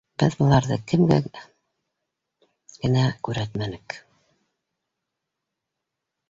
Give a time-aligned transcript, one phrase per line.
[0.21, 3.97] Беҙ быларҙы кемгә генә маҡтанып күрһәтмәнек.